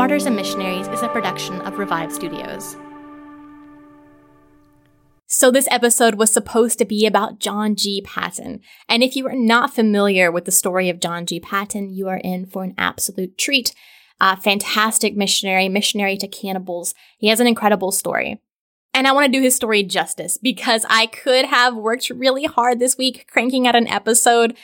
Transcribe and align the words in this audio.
Martyrs 0.00 0.24
and 0.24 0.34
Missionaries 0.34 0.88
is 0.88 1.02
a 1.02 1.08
production 1.08 1.60
of 1.60 1.78
Revive 1.78 2.10
Studios. 2.10 2.74
So 5.26 5.50
this 5.50 5.68
episode 5.70 6.14
was 6.14 6.32
supposed 6.32 6.78
to 6.78 6.86
be 6.86 7.04
about 7.04 7.38
John 7.38 7.76
G. 7.76 8.00
Paton. 8.00 8.60
And 8.88 9.02
if 9.02 9.14
you 9.14 9.26
are 9.26 9.36
not 9.36 9.74
familiar 9.74 10.32
with 10.32 10.46
the 10.46 10.52
story 10.52 10.88
of 10.88 11.00
John 11.00 11.26
G. 11.26 11.38
Paton, 11.38 11.90
you 11.90 12.08
are 12.08 12.16
in 12.24 12.46
for 12.46 12.64
an 12.64 12.72
absolute 12.78 13.36
treat. 13.36 13.74
A 14.22 14.38
fantastic 14.38 15.18
missionary, 15.18 15.68
missionary 15.68 16.16
to 16.16 16.26
cannibals. 16.26 16.94
He 17.18 17.28
has 17.28 17.38
an 17.38 17.46
incredible 17.46 17.92
story. 17.92 18.40
And 18.92 19.06
I 19.06 19.12
want 19.12 19.26
to 19.26 19.38
do 19.38 19.42
his 19.42 19.54
story 19.54 19.82
justice 19.82 20.36
because 20.36 20.84
I 20.90 21.06
could 21.06 21.44
have 21.44 21.76
worked 21.76 22.10
really 22.10 22.44
hard 22.44 22.80
this 22.80 22.98
week 22.98 23.26
cranking 23.30 23.66
out 23.66 23.76
an 23.76 23.86
episode, 23.86 24.56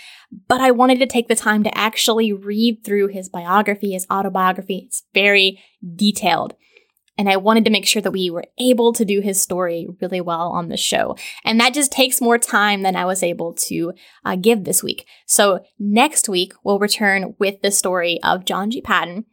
but 0.49 0.61
I 0.61 0.73
wanted 0.73 0.99
to 0.99 1.07
take 1.07 1.29
the 1.29 1.37
time 1.37 1.63
to 1.63 1.79
actually 1.79 2.33
read 2.33 2.83
through 2.85 3.09
his 3.09 3.29
biography, 3.29 3.93
his 3.93 4.07
autobiography. 4.11 4.85
It's 4.87 5.05
very 5.15 5.63
detailed. 5.95 6.55
And 7.19 7.31
I 7.31 7.37
wanted 7.37 7.65
to 7.65 7.71
make 7.71 7.87
sure 7.87 8.03
that 8.03 8.11
we 8.11 8.29
were 8.29 8.45
able 8.59 8.93
to 8.93 9.05
do 9.05 9.21
his 9.21 9.41
story 9.41 9.87
really 10.03 10.21
well 10.21 10.51
on 10.51 10.69
the 10.69 10.77
show. 10.77 11.17
And 11.45 11.59
that 11.61 11.73
just 11.73 11.91
takes 11.91 12.21
more 12.21 12.37
time 12.37 12.83
than 12.83 12.95
I 12.95 13.07
was 13.07 13.23
able 13.23 13.55
to 13.55 13.95
uh, 14.25 14.37
give 14.37 14.65
this 14.65 14.83
week. 14.83 15.07
So 15.25 15.61
next 15.79 16.29
week, 16.29 16.53
we'll 16.63 16.79
return 16.79 17.35
with 17.39 17.63
the 17.63 17.71
story 17.71 18.21
of 18.23 18.45
John 18.45 18.71
G. 18.71 18.83
Paton. 18.83 19.25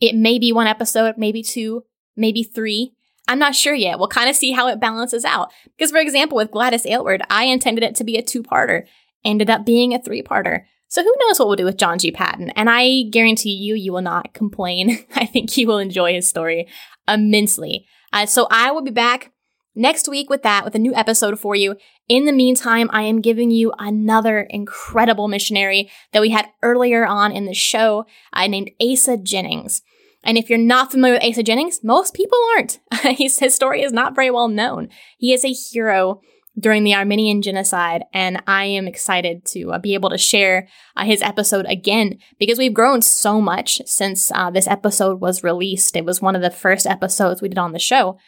It 0.00 0.14
may 0.14 0.38
be 0.38 0.52
one 0.52 0.66
episode, 0.66 1.14
maybe 1.16 1.42
two, 1.42 1.84
maybe 2.14 2.42
three. 2.42 2.92
I'm 3.26 3.38
not 3.38 3.54
sure 3.54 3.74
yet. 3.74 3.98
We'll 3.98 4.08
kind 4.08 4.28
of 4.28 4.36
see 4.36 4.52
how 4.52 4.68
it 4.68 4.80
balances 4.80 5.24
out. 5.24 5.50
Because, 5.76 5.90
for 5.90 5.98
example, 5.98 6.36
with 6.36 6.50
Gladys 6.50 6.86
Aylward, 6.86 7.22
I 7.30 7.44
intended 7.44 7.84
it 7.84 7.94
to 7.96 8.04
be 8.04 8.16
a 8.16 8.22
two 8.22 8.42
parter, 8.42 8.86
ended 9.24 9.48
up 9.48 9.64
being 9.64 9.94
a 9.94 10.02
three 10.02 10.22
parter. 10.22 10.64
So 10.88 11.02
who 11.02 11.14
knows 11.20 11.38
what 11.38 11.48
we'll 11.48 11.56
do 11.56 11.64
with 11.64 11.78
John 11.78 11.98
G. 11.98 12.10
Paton? 12.12 12.50
And 12.50 12.70
I 12.70 13.02
guarantee 13.10 13.54
you, 13.54 13.74
you 13.74 13.92
will 13.92 14.02
not 14.02 14.34
complain. 14.34 15.04
I 15.14 15.26
think 15.26 15.56
you 15.56 15.66
will 15.66 15.78
enjoy 15.78 16.12
his 16.12 16.28
story 16.28 16.68
immensely. 17.08 17.86
Uh, 18.12 18.26
so 18.26 18.46
I 18.50 18.70
will 18.70 18.82
be 18.82 18.90
back 18.92 19.32
next 19.74 20.08
week 20.08 20.30
with 20.30 20.42
that, 20.42 20.64
with 20.64 20.74
a 20.74 20.78
new 20.78 20.94
episode 20.94 21.40
for 21.40 21.56
you. 21.56 21.76
In 22.08 22.26
the 22.26 22.32
meantime, 22.32 22.88
I 22.92 23.02
am 23.02 23.20
giving 23.20 23.50
you 23.50 23.72
another 23.78 24.42
incredible 24.42 25.26
missionary 25.26 25.90
that 26.12 26.22
we 26.22 26.30
had 26.30 26.48
earlier 26.62 27.04
on 27.06 27.32
in 27.32 27.46
the 27.46 27.54
show, 27.54 28.06
uh, 28.32 28.46
named 28.46 28.70
Asa 28.80 29.16
Jennings. 29.16 29.82
And 30.24 30.38
if 30.38 30.48
you're 30.48 30.58
not 30.58 30.90
familiar 30.90 31.14
with 31.14 31.24
Asa 31.24 31.42
Jennings, 31.42 31.80
most 31.84 32.14
people 32.14 32.38
aren't. 32.56 32.80
his, 33.18 33.38
his 33.38 33.54
story 33.54 33.82
is 33.82 33.92
not 33.92 34.14
very 34.14 34.30
well 34.30 34.48
known. 34.48 34.88
He 35.18 35.32
is 35.32 35.44
a 35.44 35.52
hero 35.52 36.20
during 36.58 36.84
the 36.84 36.94
Armenian 36.94 37.42
genocide, 37.42 38.04
and 38.12 38.40
I 38.46 38.66
am 38.66 38.86
excited 38.86 39.44
to 39.46 39.72
uh, 39.72 39.78
be 39.78 39.94
able 39.94 40.10
to 40.10 40.18
share 40.18 40.68
uh, 40.96 41.04
his 41.04 41.20
episode 41.20 41.66
again 41.66 42.18
because 42.38 42.58
we've 42.58 42.72
grown 42.72 43.02
so 43.02 43.40
much 43.40 43.82
since 43.86 44.30
uh, 44.32 44.50
this 44.50 44.68
episode 44.68 45.20
was 45.20 45.42
released. 45.42 45.96
It 45.96 46.04
was 46.04 46.22
one 46.22 46.36
of 46.36 46.42
the 46.42 46.50
first 46.50 46.86
episodes 46.86 47.42
we 47.42 47.48
did 47.48 47.58
on 47.58 47.72
the 47.72 47.78
show. 47.78 48.18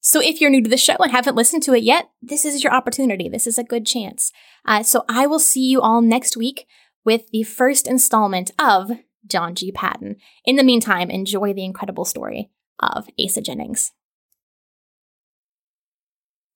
So 0.00 0.20
if 0.20 0.40
you're 0.40 0.50
new 0.50 0.62
to 0.62 0.68
the 0.68 0.76
show 0.76 0.96
and 0.98 1.12
haven't 1.12 1.36
listened 1.36 1.62
to 1.62 1.74
it 1.74 1.82
yet, 1.82 2.10
this 2.20 2.44
is 2.44 2.62
your 2.62 2.74
opportunity. 2.74 3.28
This 3.28 3.46
is 3.46 3.56
a 3.56 3.64
good 3.64 3.86
chance. 3.86 4.32
Uh, 4.66 4.82
so 4.82 5.04
I 5.08 5.26
will 5.26 5.38
see 5.38 5.64
you 5.64 5.80
all 5.80 6.02
next 6.02 6.36
week 6.36 6.66
with 7.04 7.28
the 7.30 7.44
first 7.44 7.86
installment 7.86 8.50
of 8.58 8.90
John 9.26 9.54
G. 9.54 9.72
Paton. 9.72 10.16
In 10.44 10.56
the 10.56 10.64
meantime, 10.64 11.10
enjoy 11.10 11.52
the 11.52 11.64
incredible 11.64 12.04
story 12.04 12.50
of 12.80 13.06
Asa 13.18 13.40
Jennings. 13.40 13.92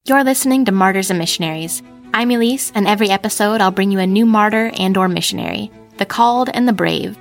You're 0.04 0.24
listening 0.24 0.64
to 0.64 0.72
Martyrs 0.72 1.10
and 1.10 1.18
Missionaries. 1.18 1.82
I'm 2.14 2.30
Elise, 2.30 2.72
and 2.74 2.86
every 2.86 3.10
episode 3.10 3.60
I'll 3.60 3.70
bring 3.70 3.90
you 3.90 3.98
a 3.98 4.06
new 4.06 4.24
martyr 4.24 4.70
and 4.78 4.96
or 4.96 5.08
missionary, 5.08 5.70
the 5.98 6.06
called 6.06 6.48
and 6.54 6.68
the 6.68 6.72
brave. 6.72 7.18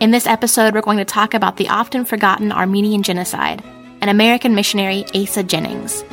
In 0.00 0.10
this 0.10 0.26
episode, 0.26 0.74
we're 0.74 0.80
going 0.82 0.98
to 0.98 1.04
talk 1.04 1.34
about 1.34 1.56
the 1.56 1.68
often 1.68 2.04
forgotten 2.04 2.52
Armenian 2.52 3.02
genocide, 3.02 3.62
and 4.00 4.10
American 4.10 4.54
missionary 4.54 5.04
Asa 5.14 5.42
Jennings. 5.42 6.04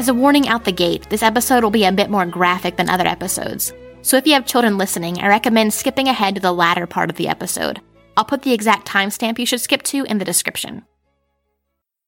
As 0.00 0.08
a 0.08 0.14
warning 0.14 0.48
out 0.48 0.64
the 0.64 0.72
gate, 0.72 1.10
this 1.10 1.22
episode 1.22 1.62
will 1.62 1.70
be 1.70 1.84
a 1.84 1.92
bit 1.92 2.08
more 2.08 2.24
graphic 2.24 2.76
than 2.76 2.88
other 2.88 3.06
episodes. 3.06 3.74
So 4.00 4.16
if 4.16 4.26
you 4.26 4.32
have 4.32 4.46
children 4.46 4.78
listening, 4.78 5.20
I 5.20 5.28
recommend 5.28 5.74
skipping 5.74 6.08
ahead 6.08 6.36
to 6.36 6.40
the 6.40 6.54
latter 6.54 6.86
part 6.86 7.10
of 7.10 7.16
the 7.16 7.28
episode. 7.28 7.82
I'll 8.16 8.24
put 8.24 8.40
the 8.40 8.54
exact 8.54 8.88
timestamp 8.88 9.38
you 9.38 9.44
should 9.44 9.60
skip 9.60 9.82
to 9.82 10.04
in 10.04 10.16
the 10.16 10.24
description. 10.24 10.86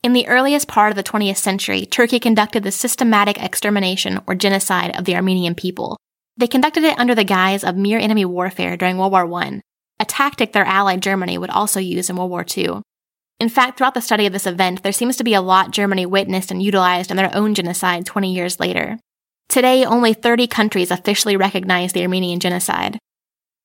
In 0.03 0.15
the 0.15 0.27
earliest 0.27 0.69
part 0.69 0.91
of 0.91 0.97
the 0.97 1.03
20th 1.03 1.37
century, 1.37 1.85
Turkey 1.85 2.19
conducted 2.19 2.63
the 2.63 2.73
systematic 2.73 3.37
extermination 3.37 4.23
or 4.27 4.35
genocide 4.35 4.97
of 4.97 5.05
the 5.05 5.15
Armenian 5.15 5.55
people. 5.55 5.99
They 6.39 6.47
conducted 6.47 6.85
it 6.85 6.99
under 6.99 7.15
the 7.15 7.25
guise 7.25 7.63
of 7.63 7.77
mere 7.77 7.99
enemy 7.99 8.25
warfare 8.25 8.79
during 8.79 8.97
World 8.97 9.13
War 9.13 9.31
I, 9.35 9.61
a 10.01 10.07
tactic 10.07 10.55
their 10.55 10.65
ally 10.65 10.97
Germany 10.97 11.37
would 11.37 11.51
also 11.51 11.79
use 11.79 12.09
in 12.09 12.17
World 12.17 12.31
War 12.31 12.47
II. 12.57 12.81
In 13.43 13.49
fact, 13.49 13.77
throughout 13.77 13.95
the 13.95 14.01
study 14.01 14.25
of 14.25 14.33
this 14.33 14.47
event, 14.47 14.85
there 14.85 14.93
seems 14.93 15.17
to 15.17 15.25
be 15.25 15.35
a 15.35 15.41
lot 15.41 15.73
Germany 15.73 16.07
witnessed 16.07 16.53
and 16.53 16.63
utilized 16.63 17.11
in 17.11 17.17
their 17.17 17.35
own 17.35 17.55
genocide 17.55 18.07
20 18.07 18.33
years 18.33 18.61
later. 18.61 19.01
Today, 19.49 19.85
only 19.85 20.15
30 20.15 20.47
countries 20.47 20.93
officially 20.93 21.37
recognize 21.37 21.93
the 21.93 22.03
Armenian 22.03 22.39
genocide. 22.39 23.01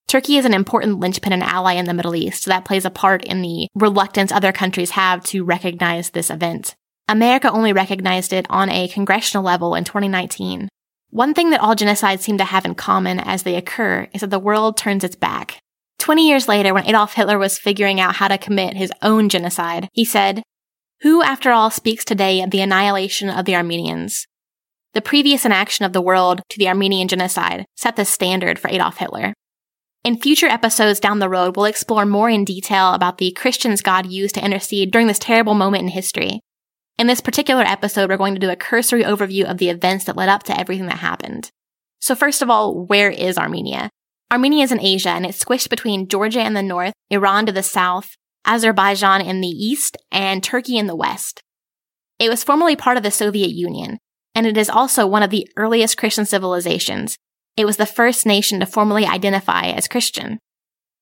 Turkey 0.08 0.38
is 0.38 0.46
an 0.46 0.56
important 0.56 1.00
linchpin 1.00 1.32
and 1.32 1.44
ally 1.44 1.74
in 1.74 1.86
the 1.86 1.94
Middle 1.94 2.16
East, 2.16 2.42
so 2.42 2.50
that 2.50 2.66
plays 2.66 2.86
a 2.86 2.90
part 2.90 3.24
in 3.24 3.44
the 3.44 3.68
reluctance 3.76 4.32
other 4.32 4.52
countries 4.52 4.90
have 4.90 5.24
to 5.26 5.44
recognize 5.44 6.10
this 6.10 6.32
event. 6.32 6.74
America 7.08 7.52
only 7.52 7.72
recognized 7.72 8.34
it 8.34 8.48
on 8.50 8.72
a 8.72 8.88
congressional 8.88 9.44
level 9.44 9.76
in 9.76 9.84
2019. 9.84 10.70
One 11.12 11.36
thing 11.36 11.52
that 11.52 11.62
all 11.62 11.76
genocides 11.76 12.22
seem 12.22 12.40
to 12.40 12.46
have 12.46 12.66
in 12.66 12.74
common 12.74 13.20
as 13.20 13.44
they 13.44 13.56
occur 13.56 14.08
is 14.12 14.22
that 14.22 14.32
the 14.32 14.40
world 14.40 14.76
turns 14.76 15.04
its 15.04 15.16
back. 15.16 15.60
20 16.00 16.28
years 16.28 16.48
later, 16.48 16.74
when 16.74 16.86
Adolf 16.86 17.14
Hitler 17.14 17.38
was 17.38 17.58
figuring 17.58 18.00
out 18.00 18.16
how 18.16 18.28
to 18.28 18.38
commit 18.38 18.76
his 18.76 18.92
own 19.02 19.30
genocide, 19.30 19.90
he 19.94 20.06
said, 20.06 20.44
Who, 21.02 21.22
after 21.24 21.52
all, 21.52 21.70
speaks 21.70 22.06
today 22.06 22.42
of 22.42 22.52
the 22.52 22.62
annihilation 22.62 23.30
of 23.30 23.46
the 23.46 23.56
Armenians? 23.56 24.28
The 24.94 25.02
previous 25.02 25.46
inaction 25.46 25.86
of 25.86 25.94
the 25.94 26.02
world 26.02 26.42
to 26.50 26.58
the 26.58 26.68
Armenian 26.68 27.08
genocide 27.08 27.66
set 27.76 27.96
the 27.96 28.06
standard 28.06 28.58
for 28.58 28.70
Adolf 28.70 28.98
Hitler. 28.98 29.34
In 30.04 30.18
future 30.18 30.48
episodes 30.48 31.00
down 31.00 31.20
the 31.20 31.30
road, 31.30 31.56
we'll 31.56 31.66
explore 31.66 32.06
more 32.06 32.30
in 32.30 32.46
detail 32.46 32.94
about 32.94 33.18
the 33.18 33.32
Christians 33.32 33.82
God 33.82 34.06
used 34.06 34.36
to 34.36 34.44
intercede 34.46 34.92
during 34.92 35.08
this 35.08 35.20
terrible 35.20 35.54
moment 35.54 35.84
in 35.84 35.90
history. 35.90 36.40
In 36.98 37.08
this 37.08 37.22
particular 37.22 37.64
episode, 37.64 38.10
we're 38.10 38.18
going 38.18 38.34
to 38.34 38.40
do 38.40 38.50
a 38.50 38.56
cursory 38.56 39.04
overview 39.04 39.44
of 39.44 39.58
the 39.58 39.70
events 39.70 40.06
that 40.06 40.16
led 40.16 40.30
up 40.30 40.44
to 40.44 40.58
everything 40.58 40.88
that 40.88 41.00
happened. 41.00 41.52
So 42.00 42.16
first 42.16 42.42
of 42.42 42.50
all, 42.50 42.86
where 42.86 43.12
is 43.12 43.38
Armenia? 43.38 43.90
Armenia 44.32 44.64
is 44.64 44.72
in 44.72 44.82
Asia 44.82 45.10
and 45.10 45.26
it's 45.26 45.44
squished 45.44 45.70
between 45.70 46.08
Georgia 46.08 46.46
in 46.46 46.54
the 46.54 46.62
north, 46.62 46.94
Iran 47.10 47.46
to 47.46 47.52
the 47.52 47.64
south, 47.64 48.16
Azerbaijan 48.46 49.22
in 49.22 49.42
the 49.42 49.48
east, 49.48 49.96
and 50.12 50.44
Turkey 50.44 50.78
in 50.78 50.88
the 50.88 50.96
west. 50.96 51.42
It 52.20 52.30
was 52.30 52.44
formerly 52.44 52.76
part 52.76 52.98
of 52.98 53.04
the 53.04 53.12
Soviet 53.12 53.52
Union, 53.52 54.00
and 54.36 54.46
it 54.46 54.58
is 54.58 54.70
also 54.70 55.08
one 55.08 55.24
of 55.24 55.30
the 55.30 55.48
earliest 55.56 55.98
Christian 55.98 56.26
civilizations. 56.26 57.16
It 57.56 57.66
was 57.66 57.78
the 57.78 57.86
first 57.86 58.26
nation 58.26 58.60
to 58.60 58.66
formally 58.66 59.06
identify 59.06 59.68
as 59.68 59.88
Christian. 59.88 60.40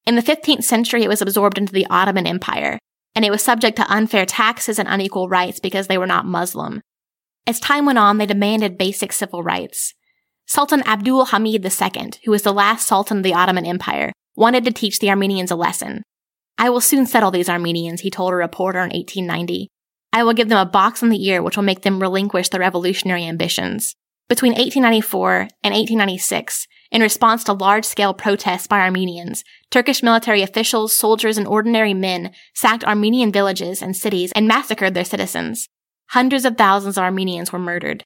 In 0.06 0.16
the 0.16 0.22
15th 0.22 0.64
century, 0.64 1.04
it 1.04 1.10
was 1.10 1.22
absorbed 1.22 1.58
into 1.58 1.74
the 1.74 1.88
Ottoman 1.90 2.28
Empire, 2.28 2.78
and 3.16 3.26
it 3.26 3.32
was 3.32 3.42
subject 3.42 3.78
to 3.78 3.92
unfair 3.92 4.26
taxes 4.26 4.78
and 4.78 4.88
unequal 4.88 5.30
rights 5.30 5.60
because 5.60 5.88
they 5.88 5.98
were 5.98 6.06
not 6.06 6.26
Muslim. 6.26 6.82
As 7.48 7.60
time 7.60 7.86
went 7.86 7.98
on, 7.98 8.18
they 8.18 8.26
demanded 8.26 8.78
basic 8.78 9.12
civil 9.12 9.42
rights. 9.42 9.94
Sultan 10.48 10.84
Abdul 10.86 11.26
Hamid 11.26 11.66
II, 11.66 12.12
who 12.24 12.32
was 12.32 12.44
the 12.44 12.54
last 12.54 12.88
sultan 12.88 13.18
of 13.18 13.24
the 13.24 13.34
Ottoman 13.34 13.66
Empire, 13.66 14.12
wanted 14.36 14.64
to 14.66 14.72
teach 14.72 15.00
the 15.00 15.10
Armenians 15.10 15.52
a 15.52 15.56
lesson. 15.56 16.04
I 16.58 16.70
will 16.70 16.82
soon 16.82 17.06
settle 17.06 17.32
these 17.32 17.50
Armenians, 17.50 18.02
he 18.02 18.12
told 18.12 18.32
a 18.32 18.36
reporter 18.36 18.80
in 18.80 18.92
1890. 18.92 19.68
I 20.14 20.24
will 20.24 20.34
give 20.34 20.48
them 20.50 20.60
a 20.60 20.70
box 20.70 21.04
on 21.04 21.10
the 21.10 21.28
ear 21.28 21.42
which 21.42 21.58
will 21.58 21.64
make 21.64 21.82
them 21.82 22.02
relinquish 22.02 22.50
their 22.50 22.62
revolutionary 22.62 23.26
ambitions. 23.26 23.96
Between 24.30 24.54
1894 24.54 25.50
and 25.64 25.74
1896, 25.74 26.68
in 26.92 27.02
response 27.02 27.44
to 27.44 27.54
large 27.54 27.84
scale 27.84 28.14
protests 28.14 28.68
by 28.68 28.80
Armenians, 28.80 29.44
Turkish 29.70 30.02
military 30.02 30.42
officials, 30.42 30.96
soldiers, 30.96 31.38
and 31.38 31.48
ordinary 31.48 31.94
men 31.94 32.32
sacked 32.54 32.86
Armenian 32.86 33.32
villages 33.32 33.82
and 33.82 33.96
cities 33.96 34.32
and 34.36 34.48
massacred 34.48 34.94
their 34.94 35.04
citizens. 35.04 35.68
Hundreds 36.10 36.46
of 36.46 36.58
thousands 36.58 36.98
of 36.98 37.04
Armenians 37.04 37.52
were 37.52 37.60
murdered. 37.60 38.04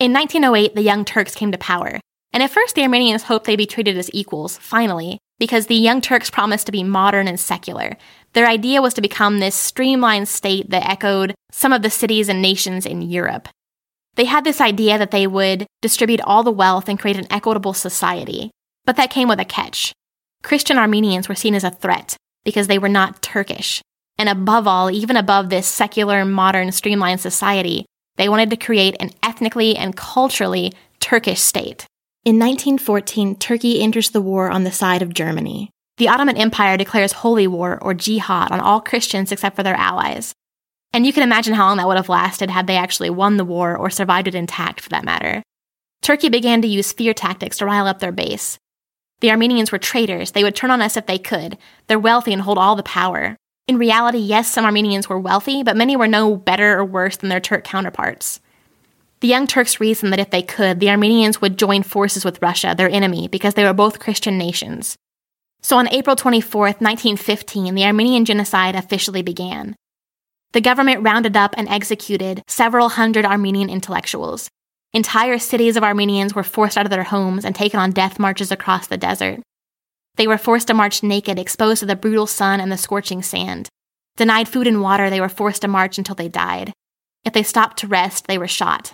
In 0.00 0.12
1908, 0.12 0.74
the 0.74 0.82
Young 0.82 1.04
Turks 1.04 1.36
came 1.36 1.52
to 1.52 1.58
power, 1.58 2.00
and 2.32 2.42
at 2.42 2.50
first 2.50 2.74
the 2.74 2.82
Armenians 2.82 3.24
hoped 3.24 3.46
they'd 3.46 3.56
be 3.56 3.66
treated 3.66 3.96
as 3.96 4.10
equals, 4.12 4.58
finally, 4.58 5.18
because 5.38 5.66
the 5.66 5.76
Young 5.76 6.00
Turks 6.00 6.30
promised 6.30 6.66
to 6.66 6.72
be 6.72 6.82
modern 6.82 7.28
and 7.28 7.38
secular. 7.38 7.96
Their 8.32 8.48
idea 8.48 8.82
was 8.82 8.94
to 8.94 9.00
become 9.00 9.38
this 9.38 9.54
streamlined 9.54 10.26
state 10.26 10.70
that 10.70 10.88
echoed 10.88 11.34
some 11.52 11.72
of 11.72 11.82
the 11.82 11.90
cities 11.90 12.28
and 12.28 12.42
nations 12.42 12.86
in 12.86 13.02
Europe. 13.02 13.48
They 14.16 14.24
had 14.24 14.42
this 14.44 14.60
idea 14.60 14.98
that 14.98 15.12
they 15.12 15.28
would 15.28 15.66
distribute 15.80 16.20
all 16.22 16.42
the 16.42 16.50
wealth 16.50 16.88
and 16.88 16.98
create 16.98 17.16
an 17.16 17.30
equitable 17.30 17.74
society. 17.74 18.50
But 18.84 18.96
that 18.96 19.10
came 19.10 19.28
with 19.28 19.40
a 19.40 19.44
catch. 19.44 19.92
Christian 20.42 20.76
Armenians 20.76 21.28
were 21.28 21.34
seen 21.34 21.54
as 21.54 21.64
a 21.64 21.70
threat 21.70 22.16
because 22.44 22.66
they 22.66 22.78
were 22.78 22.88
not 22.88 23.22
Turkish. 23.22 23.80
And 24.18 24.28
above 24.28 24.66
all, 24.66 24.90
even 24.90 25.16
above 25.16 25.50
this 25.50 25.66
secular, 25.66 26.24
modern, 26.24 26.70
streamlined 26.72 27.20
society, 27.20 27.86
they 28.16 28.28
wanted 28.28 28.50
to 28.50 28.56
create 28.56 28.96
an 29.00 29.10
ethnically 29.22 29.76
and 29.76 29.96
culturally 29.96 30.72
Turkish 31.00 31.40
state. 31.40 31.86
In 32.24 32.38
1914, 32.38 33.36
Turkey 33.36 33.80
enters 33.80 34.10
the 34.10 34.22
war 34.22 34.50
on 34.50 34.64
the 34.64 34.72
side 34.72 35.02
of 35.02 35.12
Germany. 35.12 35.70
The 35.98 36.08
Ottoman 36.08 36.36
Empire 36.36 36.76
declares 36.76 37.12
holy 37.12 37.46
war 37.46 37.78
or 37.82 37.94
jihad 37.94 38.50
on 38.50 38.60
all 38.60 38.80
Christians 38.80 39.30
except 39.30 39.54
for 39.54 39.62
their 39.62 39.74
allies. 39.74 40.32
And 40.92 41.04
you 41.06 41.12
can 41.12 41.22
imagine 41.22 41.54
how 41.54 41.66
long 41.66 41.76
that 41.78 41.86
would 41.86 41.96
have 41.96 42.08
lasted 42.08 42.50
had 42.50 42.66
they 42.66 42.76
actually 42.76 43.10
won 43.10 43.36
the 43.36 43.44
war 43.44 43.76
or 43.76 43.90
survived 43.90 44.28
it 44.28 44.34
intact 44.34 44.80
for 44.80 44.88
that 44.90 45.04
matter. 45.04 45.42
Turkey 46.02 46.28
began 46.28 46.62
to 46.62 46.68
use 46.68 46.92
fear 46.92 47.14
tactics 47.14 47.58
to 47.58 47.66
rile 47.66 47.86
up 47.86 47.98
their 47.98 48.12
base. 48.12 48.58
The 49.20 49.30
Armenians 49.30 49.72
were 49.72 49.78
traitors. 49.78 50.32
They 50.32 50.44
would 50.44 50.54
turn 50.54 50.70
on 50.70 50.82
us 50.82 50.96
if 50.96 51.06
they 51.06 51.18
could. 51.18 51.58
They're 51.86 51.98
wealthy 51.98 52.32
and 52.32 52.42
hold 52.42 52.58
all 52.58 52.76
the 52.76 52.82
power. 52.82 53.36
In 53.66 53.78
reality, 53.78 54.18
yes, 54.18 54.50
some 54.50 54.66
Armenians 54.66 55.08
were 55.08 55.18
wealthy, 55.18 55.62
but 55.62 55.76
many 55.76 55.96
were 55.96 56.06
no 56.06 56.36
better 56.36 56.78
or 56.78 56.84
worse 56.84 57.16
than 57.16 57.30
their 57.30 57.40
Turk 57.40 57.64
counterparts. 57.64 58.40
The 59.20 59.28
Young 59.28 59.46
Turks 59.46 59.80
reasoned 59.80 60.12
that 60.12 60.20
if 60.20 60.28
they 60.28 60.42
could, 60.42 60.80
the 60.80 60.90
Armenians 60.90 61.40
would 61.40 61.58
join 61.58 61.82
forces 61.82 62.26
with 62.26 62.42
Russia, 62.42 62.74
their 62.76 62.90
enemy, 62.90 63.26
because 63.26 63.54
they 63.54 63.64
were 63.64 63.72
both 63.72 64.00
Christian 64.00 64.36
nations. 64.36 64.96
So 65.62 65.78
on 65.78 65.88
April 65.88 66.14
24, 66.14 66.60
1915, 66.60 67.74
the 67.74 67.86
Armenian 67.86 68.26
genocide 68.26 68.76
officially 68.76 69.22
began. 69.22 69.74
The 70.52 70.60
government 70.60 71.02
rounded 71.02 71.34
up 71.34 71.54
and 71.56 71.66
executed 71.70 72.42
several 72.46 72.90
hundred 72.90 73.24
Armenian 73.24 73.70
intellectuals. 73.70 74.50
Entire 74.92 75.38
cities 75.38 75.78
of 75.78 75.82
Armenians 75.82 76.34
were 76.34 76.42
forced 76.42 76.76
out 76.76 76.84
of 76.84 76.90
their 76.90 77.02
homes 77.02 77.46
and 77.46 77.54
taken 77.54 77.80
on 77.80 77.92
death 77.92 78.18
marches 78.18 78.52
across 78.52 78.88
the 78.88 78.98
desert. 78.98 79.40
They 80.16 80.26
were 80.26 80.38
forced 80.38 80.68
to 80.68 80.74
march 80.74 81.02
naked, 81.02 81.38
exposed 81.38 81.80
to 81.80 81.86
the 81.86 81.96
brutal 81.96 82.26
sun 82.26 82.60
and 82.60 82.70
the 82.70 82.78
scorching 82.78 83.22
sand. 83.22 83.68
Denied 84.16 84.48
food 84.48 84.66
and 84.66 84.80
water, 84.80 85.10
they 85.10 85.20
were 85.20 85.28
forced 85.28 85.62
to 85.62 85.68
march 85.68 85.98
until 85.98 86.14
they 86.14 86.28
died. 86.28 86.72
If 87.24 87.32
they 87.32 87.42
stopped 87.42 87.78
to 87.78 87.88
rest, 87.88 88.26
they 88.26 88.38
were 88.38 88.46
shot. 88.46 88.92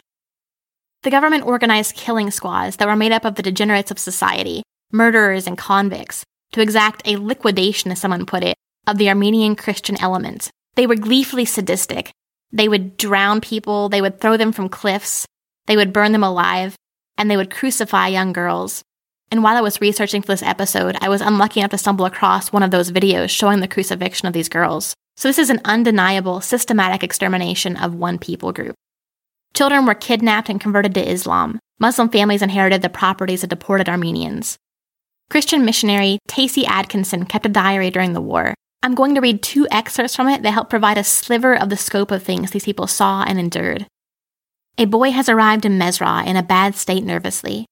The 1.03 1.11
government 1.11 1.47
organized 1.47 1.97
killing 1.97 2.31
squads 2.31 2.77
that 2.77 2.89
were 2.89 2.97
made 2.97 3.13
up 3.13 3.25
of 3.25 3.35
the 3.35 3.43
degenerates 3.43 3.91
of 3.91 3.99
society, 3.99 4.63
murderers 4.93 5.47
and 5.47 5.59
convicts, 5.59 6.25
to 6.53 6.61
exact 6.61 7.03
a 7.07 7.17
liquidation, 7.17 7.91
as 7.91 8.01
someone 8.01 8.27
put 8.27 8.43
it, 8.43 8.57
of 8.87 8.99
the 8.99 9.09
Armenian 9.09 9.57
Christian 9.57 10.01
element. 10.01 10.51
They 10.75 10.87
were 10.87 10.97
gleefully 10.97 11.45
sadistic. 11.45 12.13
They 12.53 12.69
would 12.69 12.97
drown 12.97 13.41
people, 13.41 13.89
they 13.89 14.01
would 14.01 14.21
throw 14.21 14.37
them 14.37 14.53
from 14.53 14.69
cliffs, 14.69 15.27
they 15.67 15.77
would 15.77 15.93
burn 15.93 16.13
them 16.13 16.25
alive, 16.25 16.77
and 17.17 17.31
they 17.31 17.37
would 17.37 17.51
crucify 17.51 18.09
young 18.09 18.33
girls. 18.33 18.83
And 19.31 19.45
while 19.45 19.57
I 19.57 19.61
was 19.61 19.81
researching 19.81 20.23
for 20.23 20.29
this 20.29 20.43
episode, 20.43 20.97
I 21.01 21.09
was 21.09 21.21
unlucky 21.21 21.61
enough 21.61 21.71
to 21.71 21.79
stumble 21.79 22.05
across 22.05 22.53
one 22.53 22.63
of 22.63 22.71
those 22.71 22.91
videos 22.91 23.31
showing 23.31 23.61
the 23.61 23.69
crucifixion 23.69 24.27
of 24.27 24.33
these 24.33 24.49
girls. 24.49 24.95
So 25.17 25.29
this 25.29 25.39
is 25.39 25.51
an 25.51 25.61
undeniable, 25.65 26.41
systematic 26.41 27.05
extermination 27.05 27.77
of 27.77 27.95
one 27.95 28.19
people 28.19 28.53
group. 28.53 28.75
Children 29.55 29.87
were 29.87 29.95
kidnapped 29.95 30.49
and 30.49 30.61
converted 30.61 30.95
to 30.95 31.09
Islam. 31.09 31.59
Muslim 31.79 32.09
families 32.09 32.43
inherited 32.43 32.83
the 32.83 32.89
properties 32.89 33.43
of 33.43 33.49
deported 33.49 33.89
Armenians. 33.89 34.57
Christian 35.29 35.65
missionary 35.65 36.19
Tacy 36.29 36.67
Atkinson 36.67 37.25
kept 37.25 37.47
a 37.47 37.51
diary 37.51 37.91
during 37.91 38.15
the 38.15 38.21
war. 38.21 38.55
I'm 38.83 38.95
going 38.95 39.15
to 39.15 39.21
read 39.21 39.43
two 39.43 39.69
excerpts 39.71 40.17
from 40.17 40.29
it 40.29 40.43
that 40.43 40.53
help 40.53 40.71
provide 40.71 40.99
a 40.99 41.05
sliver 41.05 41.55
of 41.55 41.69
the 41.69 41.77
scope 41.77 42.11
of 42.11 42.23
things 42.23 42.51
these 42.51 42.65
people 42.65 42.87
saw 42.87 43.23
and 43.23 43.39
endured. 43.39 43.87
A 44.79 44.87
boy 44.87 45.11
has 45.11 45.29
arrived 45.29 45.65
in 45.65 45.79
Mezra 45.79 46.27
in 46.27 46.37
a 46.37 46.43
bad 46.43 46.75
state 46.75 47.05
nervously. 47.05 47.67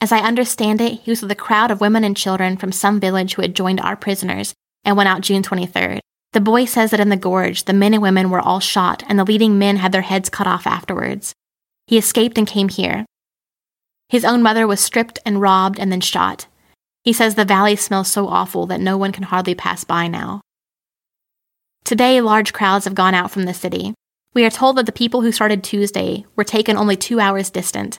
As 0.00 0.12
I 0.12 0.18
understand 0.18 0.80
it, 0.80 1.00
he 1.00 1.10
was 1.10 1.22
with 1.22 1.30
a 1.30 1.36
crowd 1.36 1.70
of 1.70 1.80
women 1.80 2.04
and 2.04 2.16
children 2.16 2.56
from 2.56 2.72
some 2.72 2.98
village 2.98 3.34
who 3.34 3.42
had 3.42 3.54
joined 3.54 3.80
our 3.80 3.96
prisoners 3.96 4.54
and 4.84 4.96
went 4.96 5.08
out 5.08 5.20
June 5.20 5.42
23rd. 5.42 6.00
The 6.32 6.40
boy 6.40 6.64
says 6.64 6.90
that 6.90 7.00
in 7.00 7.10
the 7.10 7.16
gorge, 7.16 7.64
the 7.64 7.72
men 7.72 7.92
and 7.94 8.02
women 8.02 8.30
were 8.30 8.40
all 8.40 8.58
shot 8.58 9.02
and 9.08 9.18
the 9.18 9.24
leading 9.24 9.58
men 9.58 9.76
had 9.76 9.92
their 9.92 10.02
heads 10.02 10.28
cut 10.28 10.46
off 10.46 10.66
afterwards. 10.66 11.34
He 11.86 11.98
escaped 11.98 12.38
and 12.38 12.46
came 12.46 12.68
here. 12.68 13.04
His 14.08 14.24
own 14.24 14.42
mother 14.42 14.66
was 14.66 14.80
stripped 14.80 15.18
and 15.24 15.40
robbed 15.40 15.78
and 15.78 15.92
then 15.92 16.00
shot. 16.00 16.46
He 17.04 17.12
says 17.12 17.34
the 17.34 17.44
valley 17.44 17.76
smells 17.76 18.08
so 18.08 18.28
awful 18.28 18.66
that 18.66 18.80
no 18.80 18.96
one 18.96 19.12
can 19.12 19.24
hardly 19.24 19.54
pass 19.54 19.84
by 19.84 20.06
now. 20.08 20.40
Today, 21.84 22.20
large 22.20 22.52
crowds 22.52 22.84
have 22.84 22.94
gone 22.94 23.14
out 23.14 23.30
from 23.30 23.44
the 23.44 23.54
city. 23.54 23.92
We 24.34 24.44
are 24.44 24.50
told 24.50 24.76
that 24.76 24.86
the 24.86 24.92
people 24.92 25.20
who 25.20 25.32
started 25.32 25.64
Tuesday 25.64 26.24
were 26.36 26.44
taken 26.44 26.76
only 26.76 26.96
two 26.96 27.20
hours 27.20 27.50
distant, 27.50 27.98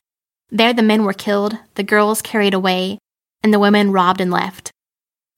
there 0.53 0.71
the 0.71 0.83
men 0.83 1.03
were 1.03 1.13
killed, 1.13 1.57
the 1.73 1.83
girls 1.83 2.21
carried 2.21 2.53
away, 2.53 2.99
and 3.41 3.51
the 3.51 3.59
women 3.59 3.91
robbed 3.91 4.21
and 4.21 4.29
left. 4.29 4.69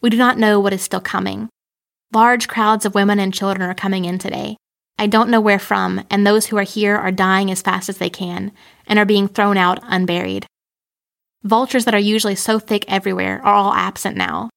We 0.01 0.09
do 0.09 0.17
not 0.17 0.37
know 0.37 0.59
what 0.59 0.73
is 0.73 0.81
still 0.81 0.99
coming. 0.99 1.47
Large 2.13 2.49
crowds 2.49 2.85
of 2.85 2.93
women 2.93 3.17
and 3.17 3.33
children 3.33 3.67
are 3.67 3.73
coming 3.73 4.03
in 4.03 4.19
today. 4.19 4.57
I 4.99 5.07
don't 5.07 5.29
know 5.29 5.39
where 5.39 5.57
from, 5.57 6.03
and 6.09 6.27
those 6.27 6.47
who 6.47 6.57
are 6.57 6.63
here 6.63 6.97
are 6.97 7.11
dying 7.11 7.49
as 7.49 7.61
fast 7.61 7.87
as 7.87 7.97
they 7.97 8.09
can 8.09 8.51
and 8.87 8.99
are 8.99 9.05
being 9.05 9.29
thrown 9.29 9.57
out 9.57 9.79
unburied. 9.83 10.45
Vultures 11.43 11.85
that 11.85 11.95
are 11.95 11.99
usually 11.99 12.35
so 12.35 12.59
thick 12.59 12.83
everywhere 12.89 13.41
are 13.45 13.55
all 13.55 13.73
absent 13.73 14.17
now. 14.17 14.49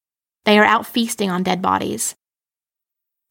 They 0.44 0.58
are 0.58 0.64
out 0.64 0.86
feasting 0.86 1.30
on 1.30 1.44
dead 1.44 1.62
bodies. 1.62 2.16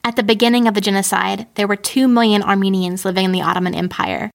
At 0.01 0.15
the 0.15 0.24
beginning 0.24 0.65
of 0.65 0.75
the 0.75 0.81
genocide, 0.81 1.48
there 1.55 1.67
were 1.67 1.75
2 1.75 2.07
million 2.07 2.41
Armenians 2.41 3.03
living 3.03 3.25
in 3.25 3.31
the 3.34 3.41
Ottoman 3.41 3.75
Empire. 3.75 4.31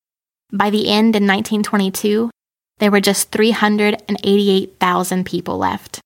By 0.52 0.68
the 0.68 0.88
end 0.88 1.16
in 1.16 1.26
1922, 1.26 2.30
there 2.78 2.90
were 2.90 3.00
just 3.00 3.30
388,000 3.30 5.24
people 5.24 5.58
left. 5.58 6.00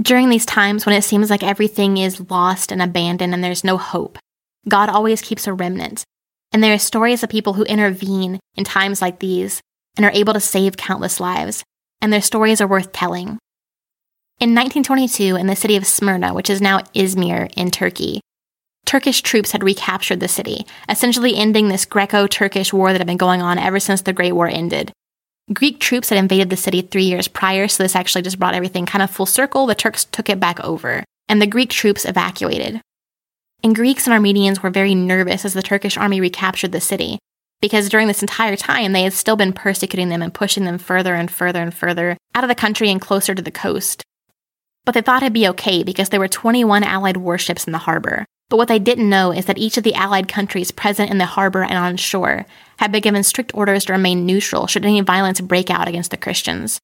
During 0.00 0.28
these 0.28 0.46
times 0.46 0.86
when 0.86 0.94
it 0.94 1.02
seems 1.02 1.30
like 1.30 1.42
everything 1.42 1.96
is 1.98 2.30
lost 2.30 2.70
and 2.70 2.80
abandoned 2.80 3.34
and 3.34 3.42
there's 3.42 3.64
no 3.64 3.76
hope, 3.76 4.18
God 4.68 4.88
always 4.88 5.22
keeps 5.22 5.46
a 5.46 5.52
remnant. 5.52 6.04
And 6.52 6.62
there 6.62 6.72
are 6.72 6.78
stories 6.78 7.22
of 7.22 7.30
people 7.30 7.54
who 7.54 7.64
intervene 7.64 8.38
in 8.54 8.64
times 8.64 9.02
like 9.02 9.18
these 9.18 9.60
and 9.96 10.06
are 10.06 10.12
able 10.12 10.32
to 10.32 10.40
save 10.40 10.76
countless 10.76 11.20
lives, 11.20 11.64
and 12.00 12.12
their 12.12 12.22
stories 12.22 12.60
are 12.60 12.66
worth 12.68 12.92
telling. 12.92 13.38
In 14.40 14.54
1922, 14.54 15.34
in 15.34 15.48
the 15.48 15.56
city 15.56 15.74
of 15.76 15.86
Smyrna, 15.86 16.32
which 16.32 16.48
is 16.48 16.60
now 16.60 16.78
Izmir 16.94 17.52
in 17.56 17.72
Turkey, 17.72 18.20
Turkish 18.86 19.20
troops 19.20 19.50
had 19.50 19.64
recaptured 19.64 20.20
the 20.20 20.28
city, 20.28 20.64
essentially 20.88 21.36
ending 21.36 21.68
this 21.68 21.84
Greco 21.84 22.26
Turkish 22.26 22.72
war 22.72 22.92
that 22.92 23.00
had 23.00 23.06
been 23.06 23.16
going 23.16 23.42
on 23.42 23.58
ever 23.58 23.80
since 23.80 24.00
the 24.00 24.12
Great 24.12 24.32
War 24.32 24.46
ended. 24.46 24.92
Greek 25.52 25.80
troops 25.80 26.10
had 26.10 26.18
invaded 26.18 26.50
the 26.50 26.56
city 26.56 26.82
three 26.82 27.04
years 27.04 27.26
prior, 27.26 27.68
so 27.68 27.82
this 27.82 27.96
actually 27.96 28.22
just 28.22 28.38
brought 28.38 28.54
everything 28.54 28.84
kind 28.84 29.02
of 29.02 29.10
full 29.10 29.26
circle. 29.26 29.66
The 29.66 29.74
Turks 29.74 30.04
took 30.04 30.28
it 30.28 30.38
back 30.38 30.60
over, 30.60 31.04
and 31.28 31.40
the 31.40 31.46
Greek 31.46 31.70
troops 31.70 32.04
evacuated. 32.04 32.82
And 33.64 33.74
Greeks 33.74 34.06
and 34.06 34.12
Armenians 34.12 34.62
were 34.62 34.70
very 34.70 34.94
nervous 34.94 35.44
as 35.44 35.54
the 35.54 35.62
Turkish 35.62 35.96
army 35.96 36.20
recaptured 36.20 36.72
the 36.72 36.80
city, 36.80 37.18
because 37.60 37.88
during 37.88 38.08
this 38.08 38.22
entire 38.22 38.56
time, 38.56 38.92
they 38.92 39.02
had 39.02 39.14
still 39.14 39.36
been 39.36 39.52
persecuting 39.52 40.10
them 40.10 40.22
and 40.22 40.34
pushing 40.34 40.64
them 40.64 40.78
further 40.78 41.14
and 41.14 41.30
further 41.30 41.62
and 41.62 41.72
further 41.72 42.16
out 42.34 42.44
of 42.44 42.48
the 42.48 42.54
country 42.54 42.90
and 42.90 43.00
closer 43.00 43.34
to 43.34 43.42
the 43.42 43.50
coast. 43.50 44.02
But 44.84 44.92
they 44.92 45.00
thought 45.00 45.22
it'd 45.22 45.32
be 45.32 45.48
okay 45.48 45.82
because 45.82 46.10
there 46.10 46.20
were 46.20 46.28
21 46.28 46.84
Allied 46.84 47.16
warships 47.16 47.66
in 47.66 47.72
the 47.72 47.78
harbor. 47.78 48.26
But 48.48 48.56
what 48.56 48.68
they 48.68 48.78
didn't 48.78 49.10
know 49.10 49.30
is 49.30 49.44
that 49.44 49.58
each 49.58 49.76
of 49.76 49.84
the 49.84 49.94
Allied 49.94 50.26
countries 50.26 50.70
present 50.70 51.10
in 51.10 51.18
the 51.18 51.26
harbor 51.26 51.62
and 51.62 51.76
on 51.76 51.96
shore 51.96 52.46
had 52.78 52.90
been 52.90 53.02
given 53.02 53.22
strict 53.22 53.52
orders 53.54 53.84
to 53.84 53.92
remain 53.92 54.24
neutral 54.24 54.66
should 54.66 54.84
any 54.84 55.00
violence 55.02 55.40
break 55.40 55.68
out 55.70 55.88
against 55.88 56.10
the 56.10 56.16
Christians. 56.16 56.80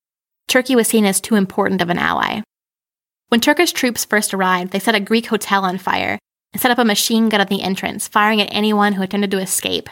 Turkey 0.47 0.77
was 0.77 0.89
seen 0.89 1.07
as 1.07 1.21
too 1.21 1.37
important 1.37 1.81
of 1.81 1.89
an 1.89 1.99
ally. 1.99 2.43
When 3.29 3.41
Turkish 3.41 3.73
troops 3.73 4.05
first 4.05 4.35
arrived, 4.35 4.73
they 4.73 4.79
set 4.79 4.95
a 4.95 5.01
Greek 5.01 5.27
hotel 5.27 5.65
on 5.65 5.79
fire 5.79 6.19
and 6.53 6.61
set 6.61 6.71
up 6.71 6.79
a 6.79 6.85
machine 6.85 7.31
gun 7.31 7.41
at 7.41 7.49
the 7.49 7.63
entrance, 7.63 8.07
firing 8.07 8.43
at 8.43 8.49
anyone 8.53 8.93
who 8.93 9.03
attempted 9.03 9.31
to 9.31 9.41
escape. 9.41 9.89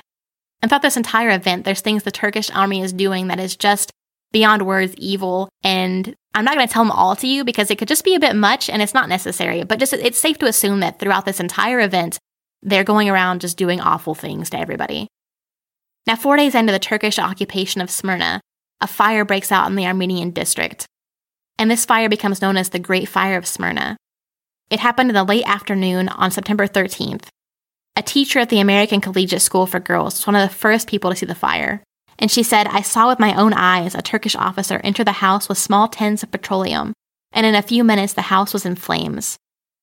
And 0.60 0.70
throughout 0.70 0.82
this 0.82 0.96
entire 0.96 1.30
event, 1.30 1.64
there's 1.64 1.80
things 1.80 2.02
the 2.02 2.10
Turkish 2.10 2.50
army 2.50 2.82
is 2.82 2.92
doing 2.92 3.28
that 3.28 3.40
is 3.40 3.56
just 3.56 3.90
beyond 4.32 4.66
words 4.66 4.94
evil. 4.96 5.48
And 5.62 6.14
I'm 6.34 6.44
not 6.44 6.54
going 6.56 6.66
to 6.66 6.72
tell 6.72 6.82
them 6.82 6.90
all 6.90 7.14
to 7.16 7.26
you 7.26 7.44
because 7.44 7.70
it 7.70 7.78
could 7.78 7.88
just 7.88 8.04
be 8.04 8.14
a 8.14 8.20
bit 8.20 8.34
much 8.34 8.68
and 8.68 8.82
it's 8.82 8.94
not 8.94 9.08
necessary. 9.08 9.64
But 9.64 9.78
just 9.78 9.92
it's 9.92 10.18
safe 10.18 10.38
to 10.38 10.46
assume 10.46 10.80
that 10.80 10.98
throughout 10.98 11.26
this 11.26 11.40
entire 11.40 11.80
event, 11.80 12.18
they're 12.62 12.84
going 12.84 13.08
around 13.08 13.40
just 13.40 13.56
doing 13.56 13.80
awful 13.80 14.14
things 14.14 14.50
to 14.50 14.58
everybody. 14.58 15.08
Now, 16.06 16.16
four 16.16 16.36
days 16.36 16.54
into 16.54 16.72
the 16.72 16.78
Turkish 16.78 17.18
occupation 17.18 17.80
of 17.80 17.90
Smyrna, 17.90 18.40
a 18.80 18.86
fire 18.86 19.24
breaks 19.24 19.52
out 19.52 19.68
in 19.68 19.76
the 19.76 19.86
Armenian 19.86 20.30
district. 20.30 20.86
And 21.58 21.70
this 21.70 21.84
fire 21.84 22.08
becomes 22.08 22.42
known 22.42 22.56
as 22.56 22.70
the 22.70 22.78
Great 22.78 23.08
Fire 23.08 23.36
of 23.36 23.46
Smyrna. 23.46 23.96
It 24.70 24.80
happened 24.80 25.10
in 25.10 25.14
the 25.14 25.22
late 25.22 25.46
afternoon 25.46 26.08
on 26.08 26.30
September 26.30 26.66
13th. 26.66 27.26
A 27.94 28.02
teacher 28.02 28.38
at 28.38 28.48
the 28.48 28.58
American 28.58 29.00
Collegiate 29.00 29.42
School 29.42 29.66
for 29.66 29.78
Girls 29.78 30.14
was 30.14 30.26
one 30.26 30.34
of 30.34 30.48
the 30.48 30.54
first 30.54 30.88
people 30.88 31.10
to 31.10 31.16
see 31.16 31.26
the 31.26 31.34
fire. 31.34 31.82
And 32.22 32.30
she 32.30 32.44
said, 32.44 32.68
I 32.68 32.82
saw 32.82 33.08
with 33.08 33.18
my 33.18 33.34
own 33.34 33.52
eyes 33.52 33.96
a 33.96 34.00
Turkish 34.00 34.36
officer 34.36 34.80
enter 34.84 35.02
the 35.02 35.10
house 35.10 35.48
with 35.48 35.58
small 35.58 35.88
tins 35.88 36.22
of 36.22 36.30
petroleum, 36.30 36.92
and 37.32 37.44
in 37.44 37.56
a 37.56 37.62
few 37.62 37.82
minutes 37.82 38.12
the 38.12 38.22
house 38.22 38.52
was 38.52 38.64
in 38.64 38.76
flames. 38.76 39.36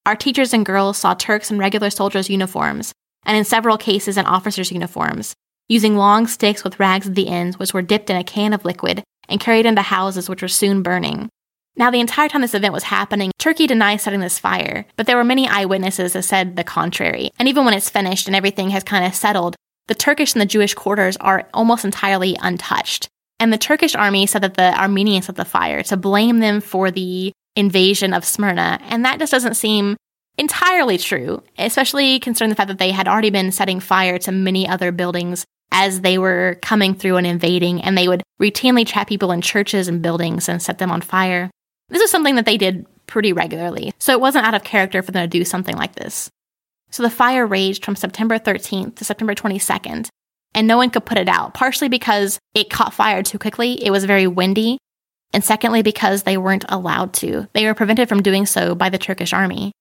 Our 0.05 0.15
teachers 0.15 0.53
and 0.53 0.65
girls 0.65 0.97
saw 0.97 1.13
Turks 1.15 1.51
in 1.51 1.59
regular 1.59 1.89
soldiers' 1.89 2.29
uniforms, 2.29 2.93
and 3.25 3.35
in 3.35 3.43
several 3.43 3.77
cases 3.77 4.17
in 4.17 4.25
officers' 4.25 4.71
uniforms, 4.71 5.33
using 5.67 5.97
long 5.97 6.27
sticks 6.27 6.63
with 6.63 6.79
rags 6.79 7.07
at 7.07 7.15
the 7.15 7.27
ends, 7.27 7.59
which 7.59 7.73
were 7.73 7.81
dipped 7.81 8.09
in 8.09 8.15
a 8.15 8.23
can 8.23 8.53
of 8.53 8.63
liquid 8.63 9.03
and 9.27 9.41
carried 9.41 9.65
into 9.65 9.81
houses 9.81 10.29
which 10.29 10.41
were 10.41 10.47
soon 10.47 10.81
burning. 10.81 11.27
Now, 11.75 11.91
the 11.91 11.99
entire 11.99 12.29
time 12.29 12.41
this 12.41 12.53
event 12.53 12.73
was 12.73 12.83
happening, 12.83 13.31
Turkey 13.37 13.67
denies 13.67 14.03
setting 14.03 14.21
this 14.21 14.39
fire, 14.39 14.85
but 14.95 15.07
there 15.07 15.17
were 15.17 15.25
many 15.25 15.45
eyewitnesses 15.45 16.13
that 16.13 16.23
said 16.23 16.55
the 16.55 16.63
contrary. 16.63 17.31
And 17.37 17.49
even 17.49 17.65
when 17.65 17.73
it's 17.73 17.89
finished 17.89 18.27
and 18.27 18.35
everything 18.35 18.69
has 18.69 18.83
kind 18.85 19.03
of 19.03 19.13
settled, 19.13 19.57
the 19.89 19.95
Turkish 19.95 20.33
and 20.33 20.41
the 20.41 20.45
Jewish 20.45 20.73
quarters 20.73 21.17
are 21.17 21.49
almost 21.53 21.83
entirely 21.83 22.37
untouched. 22.41 23.09
And 23.39 23.51
the 23.51 23.57
Turkish 23.57 23.95
army 23.95 24.25
said 24.27 24.43
that 24.43 24.53
the 24.53 24.79
Armenians 24.79 25.25
set 25.25 25.35
the 25.35 25.43
fire 25.43 25.81
to 25.83 25.97
blame 25.97 26.39
them 26.39 26.61
for 26.61 26.91
the 26.91 27.33
invasion 27.55 28.13
of 28.13 28.23
Smyrna. 28.23 28.79
And 28.83 29.03
that 29.03 29.19
just 29.19 29.31
doesn't 29.31 29.55
seem 29.55 29.97
entirely 30.37 30.97
true, 30.97 31.41
especially 31.57 32.19
considering 32.19 32.49
the 32.49 32.55
fact 32.55 32.67
that 32.67 32.77
they 32.77 32.91
had 32.91 33.07
already 33.07 33.31
been 33.31 33.51
setting 33.51 33.79
fire 33.79 34.19
to 34.19 34.31
many 34.31 34.67
other 34.67 34.91
buildings 34.91 35.45
as 35.71 36.01
they 36.01 36.17
were 36.17 36.57
coming 36.61 36.95
through 36.95 37.17
and 37.17 37.27
invading, 37.27 37.81
and 37.81 37.97
they 37.97 38.07
would 38.07 38.23
routinely 38.41 38.85
trap 38.85 39.07
people 39.07 39.31
in 39.31 39.41
churches 39.41 39.87
and 39.87 40.01
buildings 40.01 40.47
and 40.47 40.61
set 40.61 40.77
them 40.77 40.91
on 40.91 41.01
fire. 41.01 41.49
This 41.89 42.01
is 42.01 42.11
something 42.11 42.35
that 42.35 42.45
they 42.45 42.57
did 42.57 42.85
pretty 43.07 43.33
regularly, 43.33 43.93
so 43.99 44.11
it 44.11 44.21
wasn't 44.21 44.45
out 44.45 44.53
of 44.53 44.63
character 44.63 45.01
for 45.01 45.11
them 45.11 45.23
to 45.23 45.27
do 45.27 45.43
something 45.43 45.75
like 45.75 45.95
this. 45.95 46.29
So 46.91 47.03
the 47.03 47.09
fire 47.09 47.45
raged 47.45 47.85
from 47.85 47.95
September 47.95 48.39
13th 48.39 48.95
to 48.95 49.05
September 49.05 49.35
22nd, 49.35 50.09
and 50.53 50.67
no 50.67 50.77
one 50.77 50.89
could 50.89 51.05
put 51.05 51.17
it 51.17 51.29
out, 51.29 51.53
partially 51.53 51.89
because 51.89 52.39
it 52.55 52.69
caught 52.69 52.93
fire 52.93 53.21
too 53.23 53.37
quickly, 53.37 53.83
it 53.83 53.91
was 53.91 54.05
very 54.05 54.27
windy, 54.27 54.77
and 55.33 55.43
secondly 55.43 55.83
because 55.83 56.23
they 56.23 56.37
weren't 56.37 56.65
allowed 56.69 57.13
to. 57.13 57.47
They 57.53 57.65
were 57.65 57.75
prevented 57.75 58.09
from 58.09 58.23
doing 58.23 58.45
so 58.45 58.73
by 58.73 58.89
the 58.89 58.97
Turkish 58.97 59.33
army. 59.33 59.71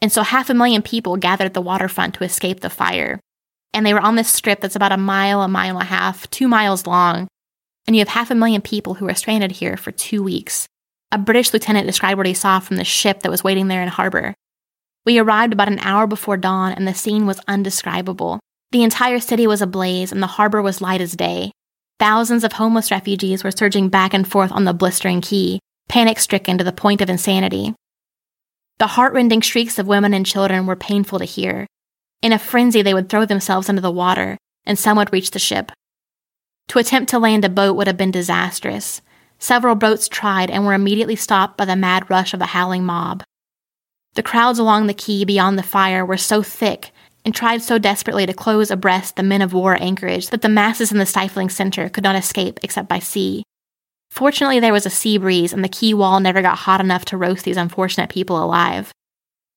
And 0.00 0.12
so 0.12 0.22
half 0.22 0.50
a 0.50 0.54
million 0.54 0.82
people 0.82 1.16
gathered 1.16 1.46
at 1.46 1.54
the 1.54 1.60
waterfront 1.60 2.14
to 2.14 2.24
escape 2.24 2.60
the 2.60 2.70
fire. 2.70 3.18
And 3.72 3.84
they 3.84 3.94
were 3.94 4.00
on 4.00 4.16
this 4.16 4.32
strip 4.32 4.60
that's 4.60 4.76
about 4.76 4.92
a 4.92 4.96
mile, 4.96 5.42
a 5.42 5.48
mile 5.48 5.78
and 5.78 5.82
a 5.82 5.90
half, 5.90 6.28
two 6.30 6.48
miles 6.48 6.86
long. 6.86 7.28
And 7.86 7.96
you 7.96 8.00
have 8.00 8.08
half 8.08 8.30
a 8.30 8.34
million 8.34 8.62
people 8.62 8.94
who 8.94 9.08
are 9.08 9.14
stranded 9.14 9.52
here 9.52 9.76
for 9.76 9.92
two 9.92 10.22
weeks. 10.22 10.66
A 11.12 11.18
British 11.18 11.52
lieutenant 11.52 11.86
described 11.86 12.18
what 12.18 12.26
he 12.26 12.34
saw 12.34 12.58
from 12.60 12.76
the 12.76 12.84
ship 12.84 13.20
that 13.20 13.30
was 13.30 13.44
waiting 13.44 13.68
there 13.68 13.82
in 13.82 13.88
harbor. 13.88 14.34
We 15.06 15.18
arrived 15.18 15.52
about 15.52 15.68
an 15.68 15.78
hour 15.78 16.08
before 16.08 16.36
dawn, 16.36 16.72
and 16.72 16.86
the 16.86 16.92
scene 16.92 17.26
was 17.26 17.40
undescribable. 17.46 18.40
The 18.72 18.82
entire 18.82 19.20
city 19.20 19.46
was 19.46 19.62
ablaze, 19.62 20.10
and 20.10 20.20
the 20.20 20.26
harbor 20.26 20.60
was 20.60 20.82
light 20.82 21.00
as 21.00 21.12
day. 21.12 21.52
Thousands 22.00 22.42
of 22.42 22.54
homeless 22.54 22.90
refugees 22.90 23.44
were 23.44 23.52
surging 23.52 23.88
back 23.88 24.12
and 24.12 24.26
forth 24.26 24.50
on 24.50 24.64
the 24.64 24.74
blistering 24.74 25.20
quay, 25.20 25.60
panic 25.88 26.18
stricken 26.18 26.58
to 26.58 26.64
the 26.64 26.72
point 26.72 27.00
of 27.00 27.08
insanity. 27.08 27.74
The 28.78 28.88
heartrending 28.88 29.40
shrieks 29.40 29.78
of 29.78 29.86
women 29.86 30.12
and 30.12 30.26
children 30.26 30.66
were 30.66 30.76
painful 30.76 31.20
to 31.20 31.24
hear. 31.24 31.66
In 32.20 32.32
a 32.32 32.38
frenzy, 32.38 32.82
they 32.82 32.92
would 32.92 33.08
throw 33.08 33.24
themselves 33.24 33.68
into 33.68 33.80
the 33.80 33.90
water, 33.90 34.36
and 34.66 34.76
some 34.78 34.96
would 34.98 35.12
reach 35.12 35.30
the 35.30 35.38
ship. 35.38 35.70
To 36.68 36.80
attempt 36.80 37.10
to 37.10 37.20
land 37.20 37.44
a 37.44 37.48
boat 37.48 37.76
would 37.76 37.86
have 37.86 37.96
been 37.96 38.10
disastrous. 38.10 39.00
Several 39.38 39.76
boats 39.76 40.08
tried 40.08 40.50
and 40.50 40.66
were 40.66 40.74
immediately 40.74 41.16
stopped 41.16 41.56
by 41.56 41.64
the 41.64 41.76
mad 41.76 42.10
rush 42.10 42.34
of 42.34 42.40
the 42.40 42.46
howling 42.46 42.84
mob. 42.84 43.22
The 44.16 44.22
crowds 44.22 44.58
along 44.58 44.86
the 44.86 44.94
quay 44.94 45.24
beyond 45.24 45.58
the 45.58 45.62
fire 45.62 46.04
were 46.04 46.16
so 46.16 46.42
thick 46.42 46.90
and 47.22 47.34
tried 47.34 47.60
so 47.60 47.76
desperately 47.76 48.24
to 48.24 48.32
close 48.32 48.70
abreast 48.70 49.16
the 49.16 49.22
men 49.22 49.42
of 49.42 49.52
war 49.52 49.76
anchorage 49.78 50.30
that 50.30 50.40
the 50.40 50.48
masses 50.48 50.90
in 50.90 50.96
the 50.96 51.04
stifling 51.04 51.50
center 51.50 51.90
could 51.90 52.02
not 52.02 52.16
escape 52.16 52.58
except 52.62 52.88
by 52.88 52.98
sea. 52.98 53.42
Fortunately, 54.10 54.58
there 54.58 54.72
was 54.72 54.86
a 54.86 54.90
sea 54.90 55.18
breeze 55.18 55.52
and 55.52 55.62
the 55.62 55.68
quay 55.68 55.92
wall 55.92 56.18
never 56.18 56.40
got 56.40 56.58
hot 56.58 56.80
enough 56.80 57.04
to 57.06 57.18
roast 57.18 57.44
these 57.44 57.58
unfortunate 57.58 58.08
people 58.08 58.42
alive. 58.42 58.90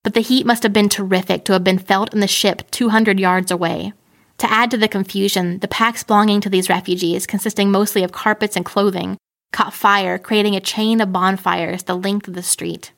But 0.04 0.13
the 0.13 0.20
heat 0.20 0.46
must 0.46 0.63
have 0.63 0.74
been 0.74 0.89
terrific 0.89 1.46
to 1.46 1.54
have 1.54 1.63
been 1.63 1.80
felt 1.80 2.13
in 2.13 2.20
the 2.20 2.28
ship 2.28 2.70
200 2.72 3.18
yards 3.18 3.51
away. 3.51 3.94
To 4.39 4.51
add 4.51 4.72
to 4.72 4.78
the 4.78 4.89
confusion, 4.89 5.60
the 5.60 5.70
packs 5.70 6.04
belonging 6.04 6.42
to 6.42 6.50
these 6.50 6.70
refugees, 6.70 7.25
consisting 7.25 7.72
mostly 7.72 8.04
of 8.04 8.12
carpets 8.12 8.58
and 8.58 8.66
clothing, 8.66 9.18
caught 9.54 9.74
fire, 9.74 10.18
creating 10.18 10.58
a 10.58 10.62
chain 10.62 11.00
of 11.00 11.13
bonfires 11.13 11.84
the 11.84 11.96
length 11.96 12.28
of 12.28 12.34
the 12.34 12.44
street. 12.44 12.92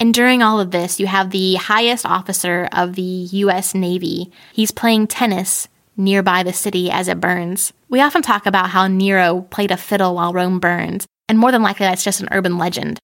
And 0.00 0.12
during 0.12 0.42
all 0.42 0.60
of 0.60 0.70
this, 0.70 0.98
you 0.98 1.06
have 1.06 1.30
the 1.30 1.54
highest 1.54 2.04
officer 2.04 2.68
of 2.72 2.94
the 2.94 3.02
US 3.02 3.74
Navy. 3.74 4.30
He's 4.52 4.70
playing 4.70 5.06
tennis 5.06 5.68
nearby 5.96 6.42
the 6.42 6.52
city 6.52 6.90
as 6.90 7.08
it 7.08 7.20
burns. 7.20 7.72
We 7.88 8.00
often 8.00 8.22
talk 8.22 8.46
about 8.46 8.70
how 8.70 8.88
Nero 8.88 9.42
played 9.50 9.70
a 9.70 9.76
fiddle 9.76 10.16
while 10.16 10.32
Rome 10.32 10.58
burned, 10.58 11.06
and 11.28 11.38
more 11.38 11.52
than 11.52 11.62
likely 11.62 11.86
that's 11.86 12.04
just 12.04 12.20
an 12.20 12.28
urban 12.32 12.58
legend. 12.58 12.98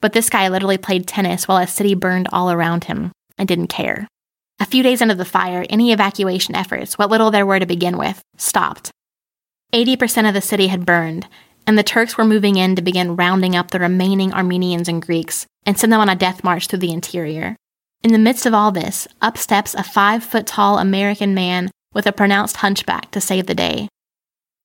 But 0.00 0.12
this 0.12 0.30
guy 0.30 0.48
literally 0.48 0.78
played 0.78 1.06
tennis 1.06 1.48
while 1.48 1.58
a 1.58 1.66
city 1.66 1.94
burned 1.94 2.28
all 2.32 2.50
around 2.50 2.84
him 2.84 3.12
and 3.36 3.48
didn't 3.48 3.68
care. 3.68 4.06
A 4.60 4.66
few 4.66 4.82
days 4.84 5.02
into 5.02 5.16
the 5.16 5.24
fire, 5.24 5.64
any 5.68 5.92
evacuation 5.92 6.54
efforts, 6.54 6.96
what 6.96 7.10
little 7.10 7.32
there 7.32 7.46
were 7.46 7.58
to 7.58 7.66
begin 7.66 7.98
with, 7.98 8.22
stopped. 8.36 8.90
80% 9.72 10.28
of 10.28 10.34
the 10.34 10.40
city 10.40 10.68
had 10.68 10.86
burned, 10.86 11.26
and 11.66 11.76
the 11.76 11.82
Turks 11.82 12.16
were 12.16 12.24
moving 12.24 12.56
in 12.56 12.76
to 12.76 12.82
begin 12.82 13.16
rounding 13.16 13.56
up 13.56 13.70
the 13.70 13.80
remaining 13.80 14.32
Armenians 14.32 14.88
and 14.88 15.02
Greeks 15.02 15.46
and 15.64 15.78
send 15.78 15.92
them 15.92 16.00
on 16.00 16.08
a 16.08 16.16
death 16.16 16.44
march 16.44 16.66
through 16.66 16.80
the 16.80 16.92
interior. 16.92 17.56
In 18.02 18.12
the 18.12 18.18
midst 18.18 18.46
of 18.46 18.54
all 18.54 18.72
this, 18.72 19.06
up 19.20 19.38
steps 19.38 19.74
a 19.74 19.82
five 19.82 20.24
foot 20.24 20.46
tall 20.46 20.78
American 20.78 21.34
man 21.34 21.70
with 21.94 22.06
a 22.06 22.12
pronounced 22.12 22.58
hunchback 22.58 23.10
to 23.12 23.20
save 23.20 23.46
the 23.46 23.54
day. 23.54 23.88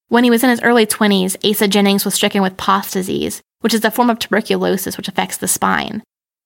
When 0.10 0.24
he 0.24 0.30
was 0.30 0.44
in 0.44 0.50
his 0.50 0.62
early 0.62 0.86
20s, 0.86 1.36
Asa 1.48 1.68
Jennings 1.68 2.06
was 2.06 2.14
stricken 2.14 2.42
with 2.42 2.58
Pott's 2.58 2.92
disease, 2.92 3.42
which 3.60 3.74
is 3.74 3.84
a 3.84 3.92
form 3.92 4.10
of 4.10 4.20
tuberculosis 4.20 4.98
which 4.98 5.08
affects 5.08 5.38
the 5.38 5.48
spine. 5.48 6.02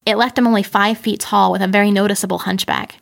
It 0.05 0.17
left 0.17 0.37
him 0.37 0.47
only 0.47 0.63
five 0.63 0.97
feet 0.97 1.19
tall 1.19 1.51
with 1.51 1.61
a 1.61 1.67
very 1.67 1.91
noticeable 1.91 2.39
hunchback. 2.39 2.97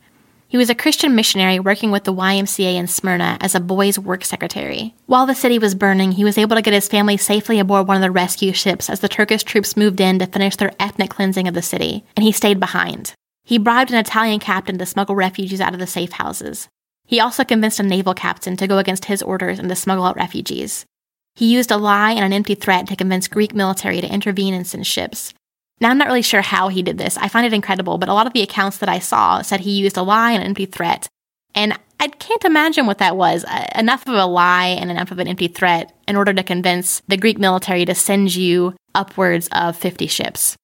He 0.50 0.58
was 0.58 0.72
a 0.72 0.76
Christian 0.76 1.14
missionary 1.14 1.60
working 1.60 1.92
with 1.92 2.06
the 2.06 2.14
YMCA 2.14 2.74
in 2.74 2.88
Smyrna 2.88 3.38
as 3.40 3.54
a 3.54 3.60
boys' 3.60 4.00
work 4.00 4.26
secretary. 4.26 4.96
While 5.06 5.28
the 5.28 5.36
city 5.36 5.60
was 5.60 5.76
burning, 5.76 6.14
he 6.14 6.24
was 6.24 6.40
able 6.40 6.56
to 6.56 6.64
get 6.64 6.74
his 6.74 6.88
family 6.88 7.18
safely 7.18 7.60
aboard 7.60 7.88
one 7.88 7.98
of 7.98 8.02
the 8.02 8.10
rescue 8.10 8.52
ships 8.52 8.90
as 8.90 9.00
the 9.00 9.08
Turkish 9.08 9.44
troops 9.44 9.78
moved 9.78 10.02
in 10.02 10.18
to 10.18 10.26
finish 10.26 10.56
their 10.56 10.74
ethnic 10.80 11.12
cleansing 11.12 11.48
of 11.48 11.54
the 11.54 11.62
city, 11.62 12.04
and 12.16 12.24
he 12.24 12.32
stayed 12.32 12.60
behind. 12.60 13.14
He 13.44 13.60
bribed 13.60 13.92
an 13.92 14.00
Italian 14.00 14.40
captain 14.40 14.80
to 14.80 14.88
smuggle 14.88 15.14
refugees 15.14 15.62
out 15.62 15.74
of 15.74 15.80
the 15.80 15.86
safe 15.86 16.14
houses. 16.14 16.68
He 17.06 17.20
also 17.20 17.44
convinced 17.44 17.80
a 17.80 17.84
naval 17.84 18.16
captain 18.16 18.58
to 18.58 18.68
go 18.68 18.80
against 18.80 19.06
his 19.06 19.22
orders 19.22 19.60
and 19.60 19.70
to 19.70 19.76
smuggle 19.76 20.06
out 20.06 20.16
refugees. 20.16 20.84
He 21.36 21.54
used 21.54 21.70
a 21.70 21.78
lie 21.78 22.14
and 22.14 22.26
an 22.26 22.34
empty 22.34 22.56
threat 22.56 22.88
to 22.88 22.96
convince 22.96 23.28
Greek 23.28 23.54
military 23.54 24.02
to 24.02 24.12
intervene 24.12 24.56
and 24.56 24.66
send 24.66 24.88
ships. 24.88 25.32
Now, 25.82 25.90
I'm 25.90 25.98
not 25.98 26.08
really 26.08 26.22
sure 26.22 26.42
how 26.42 26.68
he 26.68 26.84
did 26.84 26.98
this. 26.98 27.18
I 27.18 27.30
find 27.30 27.46
it 27.46 27.54
incredible, 27.54 27.98
but 27.98 28.10
a 28.10 28.14
lot 28.14 28.28
of 28.28 28.34
the 28.34 28.42
accounts 28.42 28.78
that 28.80 28.90
I 28.90 29.00
saw 29.00 29.42
said 29.42 29.62
he 29.62 29.72
used 29.72 29.98
a 29.98 30.04
lie 30.04 30.32
and 30.32 30.42
an 30.42 30.50
empty 30.50 30.66
threat. 30.66 31.08
And 31.56 31.78
I 32.00 32.08
can't 32.08 32.46
imagine 32.46 32.86
what 32.86 33.00
that 33.00 33.18
was. 33.18 33.46
Uh, 33.46 33.66
enough 33.76 34.08
of 34.08 34.14
a 34.14 34.26
lie 34.26 34.68
and 34.68 34.92
enough 34.92 35.12
of 35.12 35.20
an 35.20 35.28
empty 35.28 35.48
threat 35.48 35.94
in 36.08 36.16
order 36.16 36.34
to 36.34 36.44
convince 36.44 37.02
the 37.08 37.18
Greek 37.18 37.38
military 37.38 37.86
to 37.86 37.96
send 37.96 38.36
you 38.36 38.76
upwards 38.94 39.50
of 39.52 39.76
50 39.76 40.08
ships. 40.08 40.56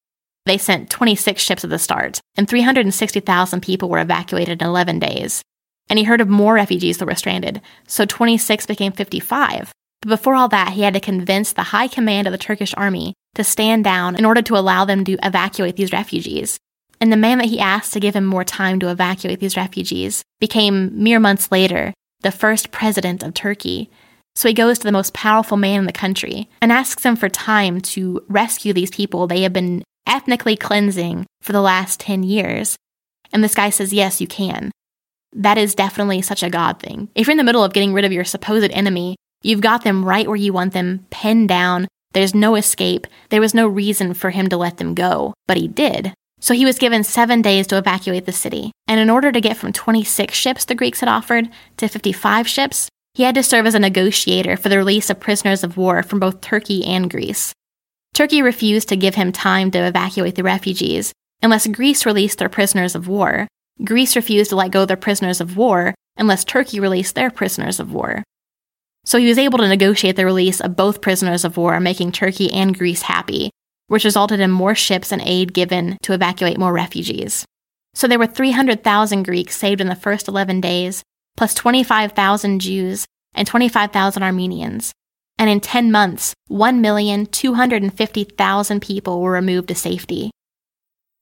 They 0.45 0.57
sent 0.57 0.89
26 0.89 1.41
ships 1.41 1.63
at 1.63 1.69
the 1.69 1.79
start, 1.79 2.19
and 2.37 2.47
360,000 2.47 3.61
people 3.61 3.89
were 3.89 3.99
evacuated 3.99 4.61
in 4.61 4.67
11 4.67 4.99
days. 4.99 5.41
And 5.89 5.97
he 5.97 6.05
heard 6.05 6.21
of 6.21 6.27
more 6.27 6.53
refugees 6.53 6.97
that 6.97 7.05
were 7.05 7.15
stranded, 7.15 7.61
so 7.87 8.05
26 8.05 8.65
became 8.65 8.91
55. 8.91 9.71
But 10.01 10.09
before 10.09 10.35
all 10.35 10.47
that, 10.49 10.73
he 10.73 10.83
had 10.83 10.93
to 10.93 10.99
convince 10.99 11.51
the 11.51 11.63
high 11.63 11.87
command 11.87 12.27
of 12.27 12.31
the 12.31 12.37
Turkish 12.37 12.73
army 12.75 13.13
to 13.35 13.43
stand 13.43 13.83
down 13.83 14.15
in 14.15 14.25
order 14.25 14.41
to 14.41 14.57
allow 14.57 14.85
them 14.85 15.05
to 15.05 15.17
evacuate 15.23 15.75
these 15.75 15.93
refugees. 15.93 16.57
And 16.99 17.11
the 17.11 17.17
man 17.17 17.37
that 17.37 17.47
he 17.47 17.59
asked 17.59 17.93
to 17.93 17.99
give 17.99 18.15
him 18.15 18.25
more 18.25 18.43
time 18.43 18.79
to 18.79 18.89
evacuate 18.89 19.39
these 19.39 19.57
refugees 19.57 20.23
became, 20.39 21.03
mere 21.03 21.19
months 21.19 21.51
later, 21.51 21.93
the 22.21 22.31
first 22.31 22.71
president 22.71 23.21
of 23.23 23.33
Turkey. 23.33 23.89
So 24.35 24.47
he 24.47 24.53
goes 24.53 24.79
to 24.79 24.83
the 24.85 24.91
most 24.91 25.13
powerful 25.13 25.57
man 25.57 25.79
in 25.79 25.85
the 25.85 25.91
country 25.91 26.49
and 26.61 26.71
asks 26.71 27.05
him 27.05 27.15
for 27.15 27.29
time 27.29 27.81
to 27.81 28.23
rescue 28.27 28.73
these 28.73 28.91
people 28.91 29.27
they 29.27 29.41
have 29.43 29.53
been 29.53 29.83
ethnically 30.07 30.55
cleansing 30.55 31.25
for 31.41 31.53
the 31.53 31.61
last 31.61 31.99
10 31.99 32.23
years. 32.23 32.75
And 33.31 33.43
this 33.43 33.55
guy 33.55 33.69
says, 33.69 33.93
Yes, 33.93 34.21
you 34.21 34.27
can. 34.27 34.71
That 35.33 35.57
is 35.57 35.75
definitely 35.75 36.21
such 36.21 36.43
a 36.43 36.49
God 36.49 36.79
thing. 36.79 37.09
If 37.15 37.27
you're 37.27 37.33
in 37.33 37.37
the 37.37 37.43
middle 37.43 37.63
of 37.63 37.73
getting 37.73 37.93
rid 37.93 38.05
of 38.05 38.13
your 38.13 38.23
supposed 38.23 38.71
enemy, 38.71 39.17
you've 39.41 39.61
got 39.61 39.83
them 39.83 40.05
right 40.05 40.27
where 40.27 40.35
you 40.35 40.53
want 40.53 40.73
them, 40.73 41.05
pinned 41.09 41.49
down. 41.49 41.87
There's 42.15 42.33
no 42.33 42.55
escape. 42.55 43.07
There 43.27 43.41
was 43.41 43.53
no 43.53 43.67
reason 43.67 44.13
for 44.13 44.29
him 44.29 44.47
to 44.47 44.55
let 44.55 44.77
them 44.77 44.93
go, 44.93 45.33
but 45.47 45.57
he 45.57 45.67
did. 45.67 46.13
So 46.39 46.53
he 46.53 46.63
was 46.63 46.79
given 46.79 47.03
seven 47.03 47.41
days 47.41 47.67
to 47.67 47.77
evacuate 47.77 48.25
the 48.25 48.31
city. 48.31 48.71
And 48.87 49.01
in 49.01 49.09
order 49.09 49.33
to 49.33 49.41
get 49.41 49.57
from 49.57 49.73
26 49.73 50.33
ships 50.33 50.63
the 50.63 50.75
Greeks 50.75 51.01
had 51.01 51.09
offered 51.09 51.49
to 51.75 51.89
55 51.89 52.47
ships, 52.47 52.87
he 53.15 53.23
had 53.23 53.35
to 53.35 53.43
serve 53.43 53.65
as 53.65 53.75
a 53.75 53.79
negotiator 53.79 54.55
for 54.55 54.69
the 54.69 54.77
release 54.77 55.09
of 55.09 55.19
prisoners 55.19 55.61
of 55.61 55.75
war 55.75 56.03
from 56.03 56.21
both 56.21 56.39
Turkey 56.39 56.85
and 56.85 57.11
Greece. 57.11 57.51
Turkey 58.13 58.41
refused 58.41 58.87
to 58.87 58.95
give 58.95 59.15
him 59.15 59.33
time 59.33 59.69
to 59.71 59.85
evacuate 59.85 60.35
the 60.35 60.43
refugees 60.43 61.11
unless 61.43 61.67
Greece 61.67 62.05
released 62.05 62.39
their 62.39 62.47
prisoners 62.47 62.95
of 62.95 63.09
war. 63.09 63.45
Greece 63.83 64.15
refused 64.15 64.51
to 64.51 64.55
let 64.55 64.71
go 64.71 64.85
their 64.85 64.95
prisoners 64.95 65.41
of 65.41 65.57
war 65.57 65.93
unless 66.15 66.45
Turkey 66.45 66.79
released 66.79 67.15
their 67.15 67.29
prisoners 67.29 67.77
of 67.77 67.91
war. 67.91 68.23
So 69.05 69.17
he 69.19 69.27
was 69.27 69.37
able 69.37 69.59
to 69.59 69.67
negotiate 69.67 70.15
the 70.15 70.25
release 70.25 70.59
of 70.59 70.75
both 70.75 71.01
prisoners 71.01 71.45
of 71.45 71.57
war, 71.57 71.79
making 71.79 72.11
Turkey 72.11 72.51
and 72.51 72.75
Greece 72.77 73.03
happy, 73.03 73.51
which 73.87 74.03
resulted 74.03 74.39
in 74.39 74.49
more 74.49 74.73
ships 74.73 75.11
and 75.11 75.21
aid 75.23 75.53
given 75.53 75.99
to 76.01 76.13
evacuate 76.13 76.57
more 76.57 76.73
refugees. 76.73 77.45
So 77.93 78.07
there 78.07 78.17
were 78.17 78.25
300,000 78.27 79.23
Greeks 79.23 79.55
saved 79.55 79.79
in 79.79 79.87
the 79.87 79.95
first 79.95 80.27
11 80.27 80.59
days, 80.59 81.03
plus 81.37 81.53
25,000 81.53 82.59
Jews 82.59 83.05
and 83.33 83.47
25,000 83.47 84.23
Armenians, 84.23 84.91
and 85.37 85.49
in 85.49 85.59
10 85.59 85.91
months, 85.91 86.33
1,250,000 86.49 88.81
people 88.81 89.21
were 89.21 89.31
removed 89.31 89.67
to 89.67 89.75
safety. 89.75 90.31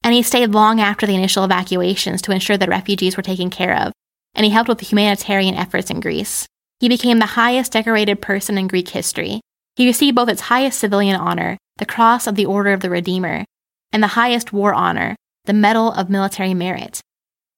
And 0.02 0.14
he 0.14 0.22
stayed 0.22 0.52
long 0.52 0.80
after 0.80 1.06
the 1.06 1.14
initial 1.14 1.44
evacuations 1.44 2.22
to 2.22 2.32
ensure 2.32 2.56
that 2.56 2.68
refugees 2.68 3.16
were 3.16 3.22
taken 3.22 3.50
care 3.50 3.78
of, 3.78 3.92
and 4.34 4.44
he 4.44 4.50
helped 4.50 4.68
with 4.68 4.78
the 4.78 4.86
humanitarian 4.86 5.54
efforts 5.54 5.90
in 5.90 6.00
Greece. 6.00 6.46
He 6.84 6.88
became 6.90 7.18
the 7.18 7.24
highest 7.24 7.72
decorated 7.72 8.20
person 8.20 8.58
in 8.58 8.68
Greek 8.68 8.90
history. 8.90 9.40
He 9.74 9.86
received 9.86 10.16
both 10.16 10.28
its 10.28 10.42
highest 10.42 10.78
civilian 10.78 11.16
honor, 11.16 11.56
the 11.78 11.86
Cross 11.86 12.26
of 12.26 12.34
the 12.34 12.44
Order 12.44 12.74
of 12.74 12.80
the 12.80 12.90
Redeemer, 12.90 13.46
and 13.90 14.02
the 14.02 14.08
highest 14.08 14.52
war 14.52 14.74
honor, 14.74 15.16
the 15.46 15.54
Medal 15.54 15.92
of 15.92 16.10
Military 16.10 16.52
Merit. 16.52 17.00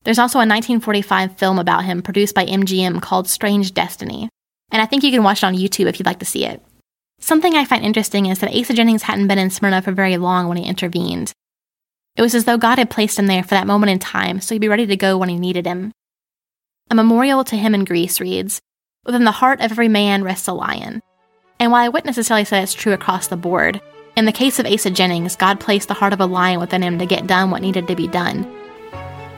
There's 0.05 0.21
also 0.21 0.39
a 0.39 0.47
1945 0.47 1.37
film 1.37 1.59
about 1.59 1.85
him 1.85 2.03
produced 2.03 2.37
by 2.37 2.47
MGM 2.47 3.03
called 3.03 3.29
Strange 3.29 3.75
Destiny 3.75 4.29
and 4.71 4.81
I 4.81 4.87
think 4.87 5.03
you 5.03 5.11
can 5.11 5.25
watch 5.25 5.39
it 5.39 5.47
on 5.47 5.57
YouTube 5.57 5.89
if 5.89 5.99
you'd 5.99 6.07
like 6.07 6.21
to 6.21 6.25
see 6.25 6.45
it. 6.45 6.63
Something 7.19 7.57
I 7.57 7.65
find 7.65 7.85
interesting 7.85 8.27
is 8.27 8.39
that 8.39 8.55
Asa 8.55 8.75
Jennings 8.75 9.03
hadn't 9.03 9.27
been 9.27 9.41
in 9.41 9.51
Smyrna 9.51 9.83
for 9.83 9.91
very 9.91 10.19
long 10.19 10.47
when 10.47 10.57
he 10.57 10.69
intervened. 10.69 11.33
It 12.15 12.23
was 12.23 12.37
as 12.37 12.45
though 12.45 12.59
God 12.59 12.79
had 12.79 12.91
placed 12.91 13.19
him 13.19 13.27
there 13.27 13.43
for 13.43 13.57
that 13.57 13.67
moment 13.67 13.91
in 13.91 13.99
time 13.99 14.41
so 14.41 14.55
he'd 14.55 14.61
be 14.61 14.69
ready 14.69 14.87
to 14.87 14.97
go 14.97 15.19
when 15.19 15.29
he 15.29 15.37
needed 15.37 15.67
him. 15.67 15.91
A 16.93 16.95
memorial 16.95 17.43
to 17.43 17.57
him 17.57 17.75
in 17.75 17.85
Greece 17.85 18.21
reads 18.21 18.61
Within 19.07 19.23
the 19.23 19.31
heart 19.31 19.61
of 19.61 19.71
every 19.71 19.87
man 19.87 20.25
rests 20.25 20.49
a 20.49 20.53
lion. 20.53 21.01
And 21.61 21.71
while 21.71 21.85
I 21.85 21.89
wouldn't 21.89 22.07
necessarily 22.07 22.45
say 22.45 22.61
it's 22.61 22.75
true 22.75 22.93
across 22.93 23.29
the 23.29 23.37
board, 23.37 23.81
in 24.17 24.25
the 24.25 24.33
case 24.33 24.59
of 24.59 24.67
Asa 24.67 24.91
Jennings, 24.91 25.37
God 25.37 25.61
placed 25.61 25.87
the 25.87 25.95
heart 25.95 26.13
of 26.13 26.21
a 26.21 26.27
lion 26.27 26.59
within 26.59 26.83
him 26.83 26.99
to 26.99 27.07
get 27.07 27.29
done 27.29 27.53
what 27.53 27.63
needed 27.63 27.87
to 27.87 27.95
be 27.95 28.09
done. 28.09 28.53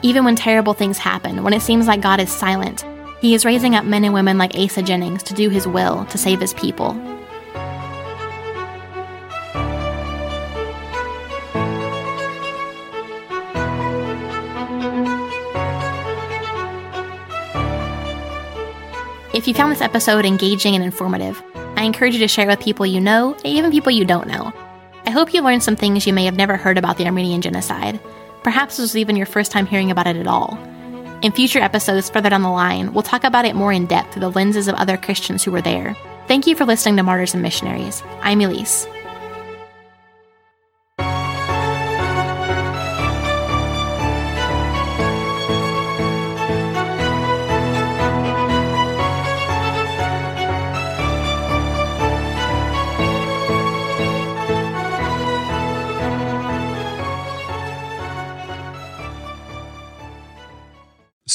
Even 0.00 0.24
when 0.24 0.36
terrible 0.36 0.72
things 0.72 0.96
happen, 0.96 1.44
when 1.44 1.52
it 1.52 1.60
seems 1.60 1.86
like 1.86 2.00
God 2.00 2.18
is 2.18 2.32
silent, 2.32 2.86
he 3.20 3.34
is 3.34 3.44
raising 3.44 3.74
up 3.74 3.84
men 3.84 4.04
and 4.04 4.14
women 4.14 4.38
like 4.38 4.56
Asa 4.56 4.80
Jennings 4.80 5.22
to 5.24 5.34
do 5.34 5.50
his 5.50 5.66
will 5.66 6.06
to 6.06 6.16
save 6.16 6.40
his 6.40 6.54
people. 6.54 6.94
If 19.38 19.46
you 19.46 19.54
found 19.54 19.70
this 19.70 19.80
episode 19.80 20.24
engaging 20.24 20.74
and 20.74 20.82
informative, 20.82 21.40
I 21.76 21.84
encourage 21.84 22.12
you 22.12 22.18
to 22.18 22.26
share 22.26 22.48
it 22.48 22.50
with 22.50 22.58
people 22.58 22.84
you 22.84 23.00
know, 23.00 23.34
and 23.34 23.46
even 23.46 23.70
people 23.70 23.92
you 23.92 24.04
don't 24.04 24.26
know. 24.26 24.52
I 25.06 25.10
hope 25.10 25.32
you 25.32 25.42
learned 25.42 25.62
some 25.62 25.76
things 25.76 26.08
you 26.08 26.12
may 26.12 26.24
have 26.24 26.36
never 26.36 26.56
heard 26.56 26.76
about 26.76 26.96
the 26.96 27.06
Armenian 27.06 27.40
Genocide. 27.40 28.00
Perhaps 28.42 28.78
this 28.78 28.82
was 28.82 28.96
even 28.96 29.14
your 29.14 29.26
first 29.26 29.52
time 29.52 29.64
hearing 29.64 29.92
about 29.92 30.08
it 30.08 30.16
at 30.16 30.26
all. 30.26 30.58
In 31.22 31.30
future 31.30 31.60
episodes 31.60 32.10
further 32.10 32.30
down 32.30 32.42
the 32.42 32.50
line, 32.50 32.92
we'll 32.92 33.04
talk 33.04 33.22
about 33.22 33.44
it 33.44 33.54
more 33.54 33.72
in 33.72 33.86
depth 33.86 34.12
through 34.12 34.22
the 34.22 34.32
lenses 34.32 34.66
of 34.66 34.74
other 34.74 34.96
Christians 34.96 35.44
who 35.44 35.52
were 35.52 35.62
there. 35.62 35.96
Thank 36.26 36.48
you 36.48 36.56
for 36.56 36.64
listening 36.64 36.96
to 36.96 37.04
Martyrs 37.04 37.32
and 37.32 37.40
Missionaries. 37.40 38.02
I'm 38.22 38.40
Elise. 38.40 38.88